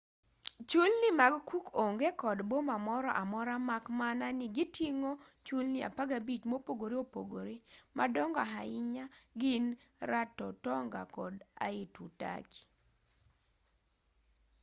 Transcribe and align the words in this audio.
chulni 0.69 1.09
mag 1.19 1.33
cook 1.49 1.67
onge 1.85 2.09
kod 2.21 2.39
boma 2.49 2.75
moro 2.87 3.09
amora 3.21 3.55
mak 3.69 3.85
mana 3.99 4.27
ni 4.39 4.47
giting'o 4.55 5.11
chulni 5.45 5.79
15 5.97 6.49
mopogore 6.51 6.95
opogore 7.03 7.55
madongo 7.97 8.39
ahinya 8.47 9.05
gin 9.39 9.65
rarotonga 10.09 11.01
kod 11.15 11.35
aitutaki 11.65 12.63